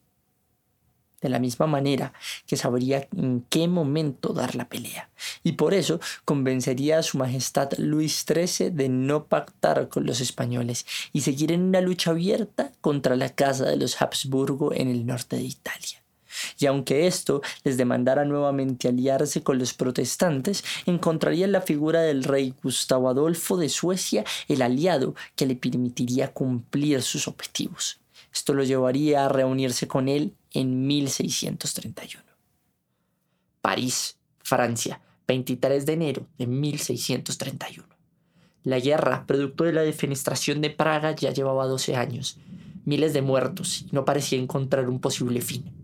De 1.20 1.28
la 1.28 1.40
misma 1.40 1.66
manera 1.66 2.12
que 2.47 2.56
sabría 2.56 3.08
en 3.16 3.44
qué 3.50 3.66
momento 3.66 4.32
dar 4.32 4.54
la 4.54 4.68
pelea, 4.68 5.11
y 5.42 5.52
por 5.52 5.75
eso 5.75 5.99
convencería 6.25 6.99
a 6.99 7.02
su 7.02 7.18
Majestad 7.18 7.73
Luis 7.76 8.25
XIII 8.25 8.70
de 8.70 8.88
no 8.88 9.25
pactar 9.25 9.88
con 9.88 10.06
los 10.06 10.20
españoles 10.20 10.87
y 11.12 11.23
seguir 11.23 11.50
en 11.50 11.62
una 11.62 11.80
lucha 11.80 12.12
abierta 12.12 12.70
contra 12.80 13.16
la 13.16 13.30
Casa 13.30 13.64
de 13.64 13.76
los 13.76 14.00
Habsburgo 14.00 14.73
en 14.73 14.88
el 14.88 15.06
norte 15.06 15.37
de 15.37 15.42
Italia. 15.42 16.04
Y 16.59 16.66
aunque 16.66 17.07
esto 17.07 17.42
les 17.64 17.76
demandara 17.76 18.25
nuevamente 18.25 18.88
aliarse 18.88 19.42
con 19.42 19.59
los 19.59 19.75
protestantes, 19.75 20.64
encontraría 20.87 21.45
en 21.45 21.52
la 21.52 21.61
figura 21.61 22.02
del 22.02 22.25
rey 22.25 22.54
Gustavo 22.62 23.09
Adolfo 23.09 23.57
de 23.57 23.68
Suecia 23.68 24.25
el 24.49 24.62
aliado 24.62 25.14
que 25.37 25.47
le 25.47 25.57
permitiría 25.57 26.33
cumplir 26.33 27.02
sus 27.02 27.28
objetivos. 27.28 28.00
Esto 28.33 28.54
lo 28.54 28.64
llevaría 28.64 29.25
a 29.25 29.28
reunirse 29.28 29.88
con 29.88 30.09
él 30.09 30.35
en 30.52 30.87
1631. 30.87 32.25
París, 33.61 34.16
Francia, 34.38 35.00
23 35.26 35.85
de 35.85 35.92
enero 35.92 36.26
de 36.38 36.47
1631. 36.47 37.87
La 38.64 38.78
guerra, 38.78 39.25
producto 39.26 39.64
de 39.64 39.73
la 39.73 39.83
defenestración 39.83 40.61
de 40.61 40.71
Praga, 40.71 41.14
ya 41.14 41.33
llevaba 41.33 41.66
12 41.66 41.97
años, 41.97 42.38
miles 42.85 43.12
de 43.12 43.23
muertos 43.23 43.83
y 43.83 43.88
no 43.92 44.04
parecía 44.04 44.38
encontrar 44.38 44.88
un 44.88 45.00
posible 45.00 45.40
fin. 45.40 45.77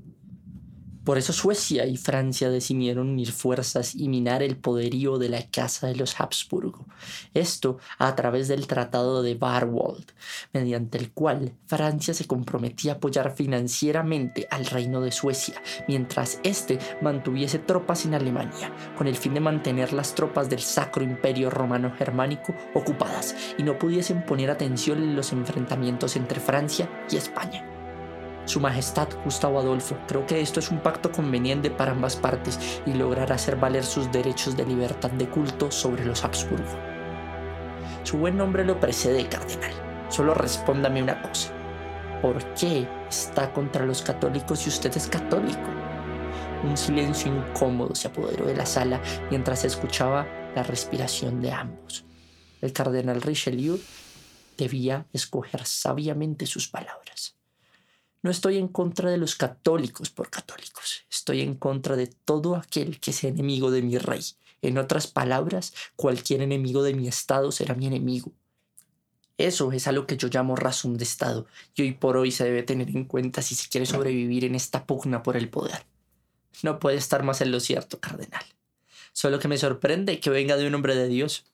Por 1.04 1.18
eso 1.18 1.32
Suecia 1.32 1.86
y 1.86 1.96
Francia 1.96 2.48
decidieron 2.48 3.10
unir 3.10 3.30
fuerzas 3.30 3.94
y 3.94 4.08
minar 4.08 4.42
el 4.42 4.56
poderío 4.56 5.18
de 5.18 5.28
la 5.28 5.42
Casa 5.50 5.86
de 5.86 5.96
los 5.96 6.18
Habsburgo. 6.18 6.86
Esto 7.34 7.78
a 7.98 8.14
través 8.16 8.48
del 8.48 8.66
Tratado 8.66 9.22
de 9.22 9.34
Barwald, 9.34 10.12
mediante 10.52 10.96
el 10.96 11.12
cual 11.12 11.52
Francia 11.66 12.14
se 12.14 12.26
comprometía 12.26 12.92
a 12.92 12.94
apoyar 12.96 13.34
financieramente 13.34 14.48
al 14.50 14.64
Reino 14.64 15.02
de 15.02 15.12
Suecia, 15.12 15.62
mientras 15.88 16.40
éste 16.42 16.78
mantuviese 17.02 17.58
tropas 17.58 18.06
en 18.06 18.14
Alemania, 18.14 18.72
con 18.96 19.06
el 19.06 19.16
fin 19.16 19.34
de 19.34 19.40
mantener 19.40 19.92
las 19.92 20.14
tropas 20.14 20.48
del 20.48 20.60
Sacro 20.60 21.04
Imperio 21.04 21.50
Romano 21.50 21.92
Germánico 21.96 22.54
ocupadas 22.74 23.34
y 23.58 23.62
no 23.62 23.78
pudiesen 23.78 24.24
poner 24.24 24.50
atención 24.50 25.02
en 25.02 25.16
los 25.16 25.32
enfrentamientos 25.32 26.16
entre 26.16 26.40
Francia 26.40 26.88
y 27.10 27.16
España. 27.16 27.73
Su 28.46 28.60
Majestad 28.60 29.08
Gustavo 29.24 29.58
Adolfo, 29.58 29.96
creo 30.06 30.26
que 30.26 30.40
esto 30.40 30.60
es 30.60 30.70
un 30.70 30.80
pacto 30.80 31.10
conveniente 31.10 31.70
para 31.70 31.92
ambas 31.92 32.16
partes 32.16 32.82
y 32.84 32.92
lograr 32.92 33.32
hacer 33.32 33.56
valer 33.56 33.84
sus 33.84 34.12
derechos 34.12 34.56
de 34.56 34.66
libertad 34.66 35.10
de 35.12 35.28
culto 35.28 35.70
sobre 35.70 36.04
los 36.04 36.24
Habsburgo. 36.24 36.78
Su 38.02 38.18
buen 38.18 38.36
nombre 38.36 38.64
lo 38.64 38.78
precede, 38.78 39.26
cardenal. 39.28 39.72
Solo 40.10 40.34
respóndame 40.34 41.02
una 41.02 41.22
cosa. 41.22 41.52
¿Por 42.20 42.42
qué 42.54 42.86
está 43.08 43.50
contra 43.52 43.86
los 43.86 44.02
católicos 44.02 44.60
si 44.60 44.68
usted 44.68 44.94
es 44.94 45.08
católico? 45.08 45.70
Un 46.62 46.76
silencio 46.76 47.34
incómodo 47.34 47.94
se 47.94 48.08
apoderó 48.08 48.44
de 48.44 48.56
la 48.56 48.66
sala 48.66 49.00
mientras 49.30 49.60
se 49.60 49.68
escuchaba 49.68 50.26
la 50.54 50.62
respiración 50.62 51.40
de 51.40 51.52
ambos. 51.52 52.04
El 52.60 52.72
cardenal 52.72 53.22
Richelieu 53.22 53.78
debía 54.56 55.06
escoger 55.12 55.64
sabiamente 55.66 56.46
sus 56.46 56.68
palabras. 56.68 57.36
No 58.24 58.30
estoy 58.30 58.56
en 58.56 58.68
contra 58.68 59.10
de 59.10 59.18
los 59.18 59.34
católicos 59.34 60.08
por 60.08 60.30
católicos, 60.30 61.04
estoy 61.10 61.42
en 61.42 61.56
contra 61.56 61.94
de 61.94 62.06
todo 62.06 62.56
aquel 62.56 62.98
que 62.98 63.12
sea 63.12 63.28
enemigo 63.28 63.70
de 63.70 63.82
mi 63.82 63.98
rey. 63.98 64.24
En 64.62 64.78
otras 64.78 65.06
palabras, 65.06 65.74
cualquier 65.94 66.40
enemigo 66.40 66.82
de 66.82 66.94
mi 66.94 67.06
Estado 67.06 67.52
será 67.52 67.74
mi 67.74 67.86
enemigo. 67.86 68.32
Eso 69.36 69.72
es 69.72 69.88
a 69.88 69.92
lo 69.92 70.06
que 70.06 70.16
yo 70.16 70.28
llamo 70.28 70.56
razón 70.56 70.96
de 70.96 71.04
Estado, 71.04 71.44
y 71.74 71.82
hoy 71.82 71.92
por 71.92 72.16
hoy 72.16 72.30
se 72.30 72.44
debe 72.44 72.62
tener 72.62 72.88
en 72.88 73.04
cuenta 73.04 73.42
si 73.42 73.54
se 73.54 73.68
quiere 73.68 73.84
sobrevivir 73.84 74.46
en 74.46 74.54
esta 74.54 74.86
pugna 74.86 75.22
por 75.22 75.36
el 75.36 75.50
poder. 75.50 75.84
No 76.62 76.78
puede 76.78 76.96
estar 76.96 77.24
más 77.24 77.42
en 77.42 77.52
lo 77.52 77.60
cierto, 77.60 78.00
cardenal. 78.00 78.46
Solo 79.12 79.38
que 79.38 79.48
me 79.48 79.58
sorprende 79.58 80.18
que 80.18 80.30
venga 80.30 80.56
de 80.56 80.66
un 80.66 80.74
hombre 80.74 80.94
de 80.94 81.08
Dios. 81.08 81.44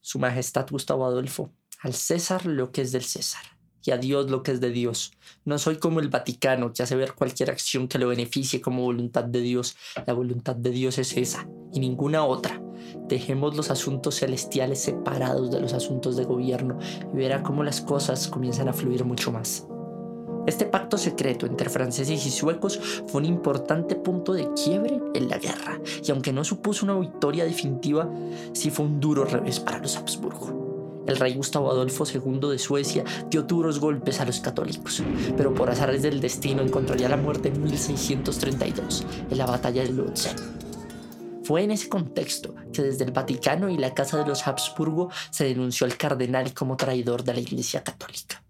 Su 0.00 0.18
Majestad 0.18 0.66
Gustavo 0.70 1.06
Adolfo, 1.06 1.52
al 1.78 1.94
César 1.94 2.46
lo 2.46 2.72
que 2.72 2.82
es 2.82 2.90
del 2.90 3.04
César 3.04 3.59
y 3.84 3.90
a 3.90 3.98
Dios 3.98 4.30
lo 4.30 4.42
que 4.42 4.52
es 4.52 4.60
de 4.60 4.70
Dios. 4.70 5.12
No 5.44 5.58
soy 5.58 5.76
como 5.76 6.00
el 6.00 6.08
Vaticano, 6.08 6.72
que 6.72 6.82
hace 6.82 6.96
ver 6.96 7.14
cualquier 7.14 7.50
acción 7.50 7.88
que 7.88 7.98
lo 7.98 8.08
beneficie 8.08 8.60
como 8.60 8.82
voluntad 8.82 9.24
de 9.24 9.40
Dios. 9.40 9.76
La 10.06 10.12
voluntad 10.12 10.56
de 10.56 10.70
Dios 10.70 10.98
es 10.98 11.16
esa 11.16 11.48
y 11.72 11.80
ninguna 11.80 12.24
otra. 12.24 12.62
Dejemos 13.08 13.56
los 13.56 13.70
asuntos 13.70 14.16
celestiales 14.16 14.80
separados 14.80 15.50
de 15.50 15.60
los 15.60 15.72
asuntos 15.72 16.16
de 16.16 16.24
gobierno 16.24 16.78
y 17.12 17.16
verá 17.16 17.42
cómo 17.42 17.62
las 17.62 17.80
cosas 17.80 18.28
comienzan 18.28 18.68
a 18.68 18.72
fluir 18.72 19.04
mucho 19.04 19.32
más. 19.32 19.66
Este 20.46 20.64
pacto 20.64 20.96
secreto 20.96 21.46
entre 21.46 21.68
franceses 21.68 22.24
y 22.24 22.30
suecos 22.30 22.80
fue 23.06 23.20
un 23.20 23.26
importante 23.26 23.94
punto 23.94 24.32
de 24.32 24.48
quiebre 24.54 24.98
en 25.14 25.28
la 25.28 25.38
guerra, 25.38 25.78
y 26.02 26.10
aunque 26.10 26.32
no 26.32 26.44
supuso 26.44 26.86
una 26.86 26.98
victoria 26.98 27.44
definitiva, 27.44 28.08
sí 28.52 28.70
fue 28.70 28.86
un 28.86 29.00
duro 29.00 29.24
revés 29.24 29.60
para 29.60 29.78
los 29.78 29.96
Habsburgo. 29.96 30.69
El 31.10 31.16
rey 31.16 31.34
Gustavo 31.34 31.72
Adolfo 31.72 32.04
II 32.06 32.50
de 32.50 32.58
Suecia 32.60 33.02
dio 33.28 33.42
duros 33.42 33.80
golpes 33.80 34.20
a 34.20 34.24
los 34.24 34.38
católicos, 34.38 35.02
pero 35.36 35.52
por 35.52 35.68
azares 35.68 36.02
del 36.02 36.20
destino 36.20 36.62
encontraría 36.62 37.08
la 37.08 37.16
muerte 37.16 37.48
en 37.48 37.60
1632, 37.64 39.04
en 39.28 39.36
la 39.36 39.44
batalla 39.44 39.82
de 39.82 39.88
Lutzen. 39.88 40.36
Fue 41.42 41.64
en 41.64 41.72
ese 41.72 41.88
contexto 41.88 42.54
que 42.72 42.82
desde 42.82 43.06
el 43.06 43.10
Vaticano 43.10 43.68
y 43.68 43.76
la 43.76 43.92
Casa 43.92 44.18
de 44.18 44.26
los 44.28 44.46
Habsburgo 44.46 45.10
se 45.32 45.46
denunció 45.46 45.84
al 45.84 45.96
cardenal 45.96 46.54
como 46.54 46.76
traidor 46.76 47.24
de 47.24 47.34
la 47.34 47.40
Iglesia 47.40 47.82
Católica. 47.82 48.44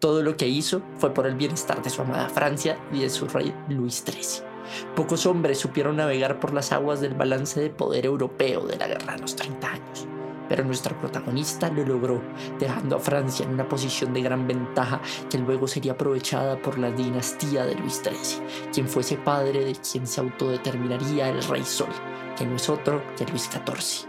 Todo 0.00 0.22
lo 0.22 0.36
que 0.36 0.48
hizo 0.48 0.82
fue 0.98 1.14
por 1.14 1.26
el 1.26 1.36
bienestar 1.36 1.82
de 1.82 1.88
su 1.88 2.02
amada 2.02 2.28
Francia 2.28 2.76
y 2.92 3.00
de 3.00 3.08
su 3.08 3.26
rey 3.26 3.54
Luis 3.70 4.04
XIII. 4.06 4.46
Pocos 4.94 5.24
hombres 5.24 5.56
supieron 5.56 5.96
navegar 5.96 6.40
por 6.40 6.52
las 6.52 6.72
aguas 6.72 7.00
del 7.00 7.14
balance 7.14 7.58
de 7.58 7.70
poder 7.70 8.04
europeo 8.04 8.66
de 8.66 8.76
la 8.76 8.86
guerra 8.86 9.14
de 9.14 9.22
los 9.22 9.34
30 9.34 9.66
años 9.66 10.08
pero 10.48 10.64
nuestra 10.64 10.98
protagonista 10.98 11.70
lo 11.70 11.84
logró, 11.84 12.22
dejando 12.58 12.96
a 12.96 13.00
Francia 13.00 13.44
en 13.44 13.54
una 13.54 13.68
posición 13.68 14.12
de 14.14 14.22
gran 14.22 14.46
ventaja 14.46 15.00
que 15.30 15.38
luego 15.38 15.66
sería 15.66 15.92
aprovechada 15.92 16.60
por 16.60 16.78
la 16.78 16.90
dinastía 16.90 17.64
de 17.66 17.74
Luis 17.74 18.02
XIII, 18.02 18.46
quien 18.72 18.88
fuese 18.88 19.16
padre 19.16 19.64
de 19.64 19.74
quien 19.74 20.06
se 20.06 20.20
autodeterminaría 20.20 21.28
el 21.28 21.42
Rey 21.44 21.64
Sol, 21.64 21.88
que 22.36 22.46
no 22.46 22.56
es 22.56 22.68
otro 22.68 23.02
que 23.16 23.26
Luis 23.26 23.50
XIV. 23.50 24.08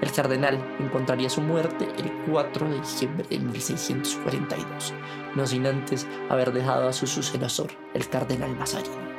El 0.00 0.12
cardenal 0.12 0.58
encontraría 0.80 1.30
su 1.30 1.40
muerte 1.40 1.88
el 1.96 2.12
4 2.30 2.68
de 2.68 2.80
diciembre 2.80 3.26
de 3.28 3.38
1642, 3.38 4.92
no 5.34 5.46
sin 5.46 5.66
antes 5.66 6.06
haber 6.28 6.52
dejado 6.52 6.88
a 6.88 6.92
su 6.92 7.06
sucesor, 7.06 7.70
el 7.94 8.08
cardenal 8.08 8.54
Mazarin. 8.56 9.13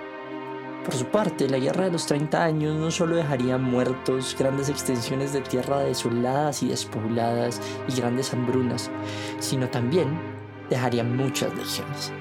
Por 0.85 0.93
su 0.93 1.05
parte, 1.05 1.49
la 1.49 1.57
guerra 1.57 1.85
de 1.85 1.91
los 1.91 2.05
30 2.05 2.43
años 2.43 2.75
no 2.75 2.91
solo 2.91 3.15
dejaría 3.15 3.57
muertos, 3.57 4.35
grandes 4.37 4.69
extensiones 4.69 5.33
de 5.33 5.41
tierra 5.41 5.79
desoladas 5.79 6.61
y 6.61 6.67
despobladas 6.67 7.59
y 7.89 7.99
grandes 7.99 8.31
hambrunas, 8.31 8.91
sino 9.39 9.67
también 9.67 10.07
dejaría 10.69 11.03
muchas 11.03 11.53
legiones 11.55 12.13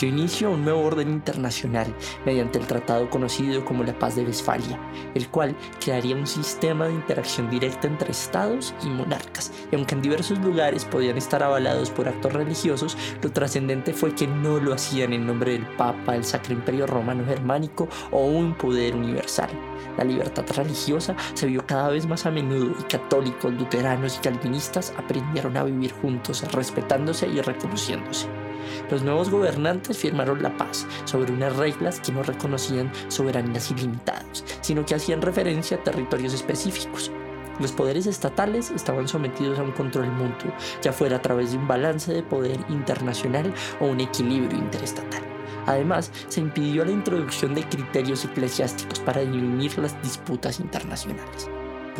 dio 0.00 0.08
inicio 0.08 0.48
a 0.48 0.52
un 0.52 0.64
nuevo 0.64 0.80
orden 0.80 1.10
internacional 1.10 1.94
mediante 2.24 2.58
el 2.58 2.66
tratado 2.66 3.10
conocido 3.10 3.64
como 3.64 3.84
la 3.84 3.98
Paz 3.98 4.16
de 4.16 4.24
Westfalia, 4.24 4.80
el 5.14 5.28
cual 5.28 5.54
crearía 5.78 6.16
un 6.16 6.26
sistema 6.26 6.86
de 6.86 6.94
interacción 6.94 7.50
directa 7.50 7.86
entre 7.86 8.10
estados 8.10 8.74
y 8.82 8.88
monarcas. 8.88 9.52
Y 9.70 9.76
aunque 9.76 9.94
en 9.94 10.02
diversos 10.02 10.38
lugares 10.38 10.84
podían 10.84 11.18
estar 11.18 11.42
avalados 11.42 11.90
por 11.90 12.08
actos 12.08 12.32
religiosos, 12.32 12.96
lo 13.22 13.30
trascendente 13.30 13.92
fue 13.92 14.14
que 14.14 14.26
no 14.26 14.58
lo 14.58 14.72
hacían 14.72 15.12
en 15.12 15.26
nombre 15.26 15.52
del 15.52 15.66
Papa, 15.76 16.16
el 16.16 16.24
Sacro 16.24 16.54
Imperio 16.54 16.86
Romano 16.86 17.24
Germánico 17.26 17.88
o 18.10 18.24
un 18.24 18.54
poder 18.54 18.96
universal. 18.96 19.50
La 19.98 20.04
libertad 20.04 20.44
religiosa 20.56 21.14
se 21.34 21.46
vio 21.46 21.66
cada 21.66 21.90
vez 21.90 22.06
más 22.06 22.24
a 22.24 22.30
menudo 22.30 22.74
y 22.78 22.82
católicos, 22.84 23.52
luteranos 23.52 24.16
y 24.16 24.20
calvinistas 24.20 24.94
aprendieron 24.96 25.56
a 25.56 25.64
vivir 25.64 25.92
juntos, 25.92 26.42
respetándose 26.52 27.26
y 27.28 27.40
reconociéndose. 27.40 28.39
Los 28.90 29.02
nuevos 29.02 29.30
gobernantes 29.30 29.98
firmaron 29.98 30.42
la 30.42 30.56
paz 30.56 30.86
sobre 31.04 31.32
unas 31.32 31.56
reglas 31.56 32.00
que 32.00 32.12
no 32.12 32.22
reconocían 32.22 32.90
soberanías 33.08 33.70
ilimitadas, 33.70 34.44
sino 34.60 34.84
que 34.84 34.94
hacían 34.94 35.22
referencia 35.22 35.76
a 35.76 35.84
territorios 35.84 36.34
específicos. 36.34 37.10
Los 37.60 37.72
poderes 37.72 38.06
estatales 38.06 38.70
estaban 38.70 39.06
sometidos 39.06 39.58
a 39.58 39.62
un 39.62 39.72
control 39.72 40.10
mutuo, 40.10 40.50
ya 40.82 40.92
fuera 40.92 41.16
a 41.16 41.22
través 41.22 41.52
de 41.52 41.58
un 41.58 41.68
balance 41.68 42.12
de 42.12 42.22
poder 42.22 42.58
internacional 42.70 43.52
o 43.80 43.86
un 43.86 44.00
equilibrio 44.00 44.58
interestatal. 44.58 45.22
Además, 45.66 46.10
se 46.28 46.40
impidió 46.40 46.84
la 46.84 46.92
introducción 46.92 47.54
de 47.54 47.68
criterios 47.68 48.24
eclesiásticos 48.24 49.00
para 49.00 49.20
dirimir 49.20 49.78
las 49.78 50.00
disputas 50.02 50.58
internacionales. 50.58 51.50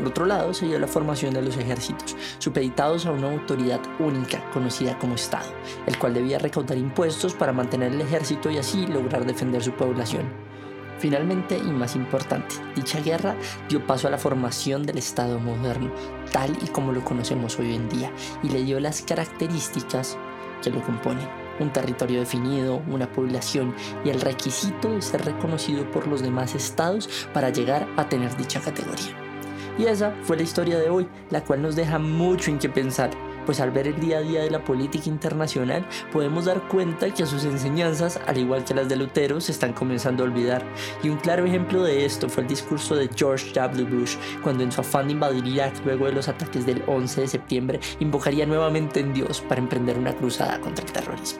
Por 0.00 0.08
otro 0.08 0.24
lado, 0.24 0.54
se 0.54 0.64
dio 0.64 0.78
la 0.78 0.86
formación 0.86 1.34
de 1.34 1.42
los 1.42 1.58
ejércitos, 1.58 2.16
supeditados 2.38 3.04
a 3.04 3.12
una 3.12 3.30
autoridad 3.30 3.80
única 3.98 4.42
conocida 4.50 4.98
como 4.98 5.16
Estado, 5.16 5.52
el 5.86 5.98
cual 5.98 6.14
debía 6.14 6.38
recaudar 6.38 6.78
impuestos 6.78 7.34
para 7.34 7.52
mantener 7.52 7.92
el 7.92 8.00
ejército 8.00 8.50
y 8.50 8.56
así 8.56 8.86
lograr 8.86 9.26
defender 9.26 9.62
su 9.62 9.72
población. 9.72 10.22
Finalmente, 10.98 11.58
y 11.58 11.70
más 11.70 11.96
importante, 11.96 12.54
dicha 12.74 12.98
guerra 13.00 13.36
dio 13.68 13.86
paso 13.86 14.08
a 14.08 14.10
la 14.10 14.16
formación 14.16 14.84
del 14.84 14.96
Estado 14.96 15.38
moderno, 15.38 15.92
tal 16.32 16.56
y 16.62 16.68
como 16.68 16.92
lo 16.92 17.04
conocemos 17.04 17.58
hoy 17.58 17.74
en 17.74 17.90
día, 17.90 18.10
y 18.42 18.48
le 18.48 18.64
dio 18.64 18.80
las 18.80 19.02
características 19.02 20.16
que 20.62 20.70
lo 20.70 20.82
componen. 20.82 21.28
un 21.60 21.70
territorio 21.74 22.20
definido, 22.20 22.80
una 22.88 23.12
población 23.12 23.74
y 24.02 24.08
el 24.08 24.22
requisito 24.22 24.92
de 24.92 25.02
ser 25.02 25.26
reconocido 25.26 25.90
por 25.90 26.06
los 26.06 26.22
demás 26.22 26.54
estados 26.54 27.28
para 27.34 27.50
llegar 27.50 27.86
a 27.98 28.08
tener 28.08 28.34
dicha 28.38 28.60
categoría. 28.60 29.29
Y 29.78 29.86
esa 29.86 30.14
fue 30.22 30.36
la 30.36 30.42
historia 30.42 30.78
de 30.78 30.90
hoy, 30.90 31.08
la 31.30 31.42
cual 31.42 31.62
nos 31.62 31.76
deja 31.76 31.98
mucho 31.98 32.50
en 32.50 32.58
qué 32.58 32.68
pensar 32.68 33.10
pues 33.46 33.60
al 33.60 33.70
ver 33.70 33.88
el 33.88 33.98
día 33.98 34.18
a 34.18 34.20
día 34.20 34.42
de 34.42 34.50
la 34.50 34.64
política 34.64 35.08
internacional 35.08 35.84
podemos 36.12 36.44
dar 36.44 36.68
cuenta 36.68 37.12
que 37.12 37.26
sus 37.26 37.44
enseñanzas, 37.44 38.20
al 38.26 38.38
igual 38.38 38.64
que 38.64 38.74
las 38.74 38.88
de 38.88 38.94
Lutero, 38.94 39.40
se 39.40 39.50
están 39.52 39.72
comenzando 39.72 40.22
a 40.22 40.26
olvidar. 40.26 40.62
Y 41.02 41.08
un 41.08 41.16
claro 41.16 41.44
ejemplo 41.44 41.82
de 41.82 42.04
esto 42.04 42.28
fue 42.28 42.44
el 42.44 42.48
discurso 42.48 42.94
de 42.94 43.10
George 43.14 43.52
W. 43.52 43.84
Bush, 43.84 44.16
cuando 44.42 44.62
en 44.62 44.72
su 44.72 44.80
afán 44.80 45.06
de 45.06 45.14
invadir 45.14 45.46
Irak 45.46 45.74
luego 45.84 46.06
de 46.06 46.12
los 46.12 46.28
ataques 46.28 46.64
del 46.66 46.82
11 46.86 47.22
de 47.22 47.26
septiembre, 47.26 47.80
invocaría 47.98 48.46
nuevamente 48.46 49.00
en 49.00 49.12
Dios 49.12 49.40
para 49.40 49.60
emprender 49.60 49.98
una 49.98 50.14
cruzada 50.14 50.60
contra 50.60 50.84
el 50.84 50.92
terrorismo. 50.92 51.39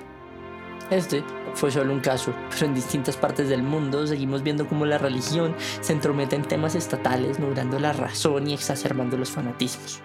Este 0.91 1.23
fue 1.55 1.71
solo 1.71 1.93
un 1.93 2.01
caso, 2.01 2.35
pero 2.51 2.67
en 2.67 2.75
distintas 2.75 3.17
partes 3.17 3.49
del 3.49 3.63
mundo 3.63 4.07
seguimos 4.07 4.43
viendo 4.43 4.67
cómo 4.67 4.87
la 4.87 4.99
religión 4.99 5.55
se 5.81 5.93
entromete 5.93 6.35
en 6.35 6.43
temas 6.43 6.75
estatales, 6.75 7.39
nublando 7.39 7.79
la 7.79 7.93
razón 7.93 8.49
y 8.49 8.55
exacerbando 8.55 9.17
los 9.17 9.31
fanatismos. 9.31 10.03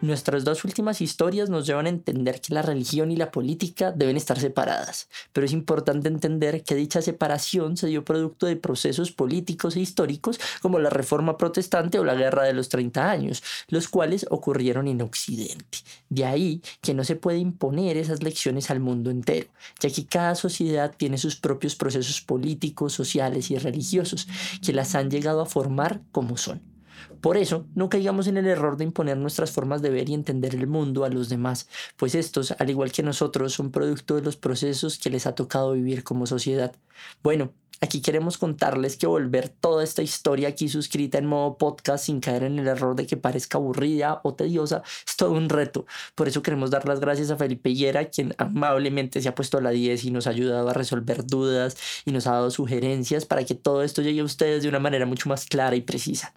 Nuestras 0.00 0.44
dos 0.44 0.64
últimas 0.64 1.00
historias 1.00 1.50
nos 1.50 1.66
llevan 1.66 1.86
a 1.86 1.90
entender 1.90 2.40
que 2.40 2.54
la 2.54 2.62
religión 2.62 3.10
y 3.10 3.16
la 3.16 3.30
política 3.30 3.92
deben 3.92 4.16
estar 4.16 4.38
separadas, 4.38 5.08
pero 5.32 5.46
es 5.46 5.52
importante 5.52 6.08
entender 6.08 6.62
que 6.62 6.74
dicha 6.74 7.02
separación 7.02 7.76
se 7.76 7.88
dio 7.88 8.04
producto 8.04 8.46
de 8.46 8.56
procesos 8.56 9.12
políticos 9.12 9.76
e 9.76 9.80
históricos 9.80 10.38
como 10.60 10.78
la 10.78 10.90
Reforma 10.90 11.36
Protestante 11.36 11.98
o 11.98 12.04
la 12.04 12.14
Guerra 12.14 12.44
de 12.44 12.52
los 12.52 12.68
30 12.68 13.10
años, 13.10 13.42
los 13.68 13.88
cuales 13.88 14.26
ocurrieron 14.30 14.88
en 14.88 15.02
Occidente. 15.02 15.78
De 16.08 16.24
ahí 16.24 16.62
que 16.80 16.94
no 16.94 17.04
se 17.04 17.16
puede 17.16 17.38
imponer 17.38 17.96
esas 17.96 18.22
lecciones 18.22 18.70
al 18.70 18.80
mundo 18.80 19.10
entero, 19.10 19.48
ya 19.80 19.90
que 19.90 20.06
cada 20.06 20.34
sociedad 20.34 20.94
tiene 20.96 21.18
sus 21.18 21.36
propios 21.36 21.76
procesos 21.76 22.20
políticos, 22.20 22.92
sociales 22.92 23.50
y 23.50 23.58
religiosos 23.58 24.28
que 24.64 24.72
las 24.72 24.94
han 24.94 25.10
llegado 25.10 25.40
a 25.40 25.46
formar 25.46 26.00
como 26.12 26.36
son. 26.36 26.75
Por 27.20 27.36
eso, 27.36 27.66
no 27.74 27.88
caigamos 27.88 28.26
en 28.26 28.36
el 28.36 28.46
error 28.46 28.76
de 28.76 28.84
imponer 28.84 29.16
nuestras 29.16 29.50
formas 29.50 29.82
de 29.82 29.90
ver 29.90 30.08
y 30.08 30.14
entender 30.14 30.54
el 30.54 30.66
mundo 30.66 31.04
a 31.04 31.08
los 31.08 31.28
demás, 31.28 31.68
pues 31.96 32.14
estos, 32.14 32.52
al 32.52 32.70
igual 32.70 32.92
que 32.92 33.02
nosotros, 33.02 33.52
son 33.52 33.70
producto 33.70 34.14
de 34.16 34.22
los 34.22 34.36
procesos 34.36 34.98
que 34.98 35.10
les 35.10 35.26
ha 35.26 35.34
tocado 35.34 35.72
vivir 35.72 36.04
como 36.04 36.26
sociedad. 36.26 36.74
Bueno, 37.22 37.52
Aquí 37.82 38.00
queremos 38.00 38.38
contarles 38.38 38.96
que 38.96 39.06
volver 39.06 39.50
toda 39.50 39.84
esta 39.84 40.02
historia 40.02 40.48
aquí 40.48 40.68
suscrita 40.70 41.18
en 41.18 41.26
modo 41.26 41.58
podcast 41.58 42.06
sin 42.06 42.20
caer 42.20 42.44
en 42.44 42.58
el 42.58 42.68
error 42.68 42.96
de 42.96 43.06
que 43.06 43.18
parezca 43.18 43.58
aburrida 43.58 44.20
o 44.24 44.34
tediosa 44.34 44.82
es 45.06 45.16
todo 45.16 45.32
un 45.32 45.50
reto. 45.50 45.84
Por 46.14 46.26
eso 46.26 46.42
queremos 46.42 46.70
dar 46.70 46.88
las 46.88 47.00
gracias 47.00 47.30
a 47.30 47.36
Felipe 47.36 47.68
Higuera, 47.68 48.06
quien 48.06 48.34
amablemente 48.38 49.20
se 49.20 49.28
ha 49.28 49.34
puesto 49.34 49.58
a 49.58 49.60
la 49.60 49.70
10 49.70 50.06
y 50.06 50.10
nos 50.10 50.26
ha 50.26 50.30
ayudado 50.30 50.70
a 50.70 50.72
resolver 50.72 51.26
dudas 51.26 51.76
y 52.06 52.12
nos 52.12 52.26
ha 52.26 52.32
dado 52.32 52.50
sugerencias 52.50 53.26
para 53.26 53.44
que 53.44 53.54
todo 53.54 53.82
esto 53.82 54.00
llegue 54.00 54.20
a 54.20 54.24
ustedes 54.24 54.62
de 54.62 54.70
una 54.70 54.78
manera 54.78 55.04
mucho 55.04 55.28
más 55.28 55.44
clara 55.44 55.76
y 55.76 55.82
precisa. 55.82 56.32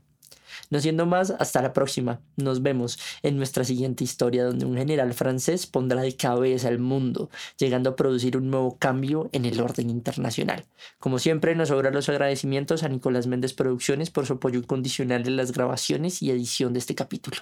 No 0.70 0.80
siendo 0.80 1.06
más, 1.06 1.32
hasta 1.32 1.62
la 1.62 1.74
próxima. 1.74 2.22
Nos 2.38 2.62
vemos 2.62 3.00
en 3.24 3.38
nuestra 3.38 3.64
siguiente 3.64 4.04
historia 4.04 4.46
donde 4.46 4.66
un 4.66 4.78
general 4.78 5.14
francés 5.14 5.66
pondrá 5.66 6.02
de 6.02 6.16
cabeza 6.16 6.70
el 6.70 6.80
mundo, 6.80 7.30
llegando 7.58 7.90
a 7.90 7.96
producir 7.96 8.38
un 8.38 8.52
nuevo 8.52 8.78
cambio 8.78 9.30
en 9.32 9.46
el 9.46 9.60
orden 9.62 9.90
internacional. 9.90 10.66
Como 11.00 11.18
siempre, 11.18 11.56
nos 11.56 11.70
sobran 11.70 11.94
los 11.94 12.10
agradecimientos 12.10 12.84
a 12.84 12.90
Nicolás 12.90 13.26
Méndez 13.26 13.54
Producciones 13.54 14.12
por 14.12 14.26
su 14.26 14.34
apoyo 14.34 14.60
incondicional 14.60 15.28
en 15.28 15.38
las 15.38 15.52
grabaciones 15.52 16.22
y 16.22 16.30
edición 16.30 16.74
de 16.74 16.80
este 16.80 16.96
capítulo. 16.96 17.38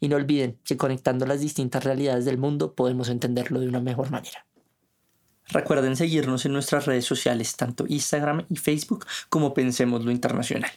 Y 0.00 0.08
no 0.08 0.16
olviden 0.16 0.58
que 0.64 0.76
conectando 0.76 1.24
las 1.26 1.40
distintas 1.40 1.84
realidades 1.84 2.24
del 2.24 2.38
mundo 2.38 2.74
podemos 2.74 3.08
entenderlo 3.08 3.60
de 3.60 3.68
una 3.68 3.80
mejor 3.80 4.10
manera. 4.10 4.44
Recuerden 5.48 5.96
seguirnos 5.96 6.46
en 6.46 6.52
nuestras 6.52 6.86
redes 6.86 7.04
sociales, 7.04 7.56
tanto 7.56 7.84
Instagram 7.86 8.46
y 8.48 8.56
Facebook 8.56 9.06
como 9.28 9.54
Pensemos 9.54 10.04
lo 10.04 10.10
Internacional. 10.10 10.70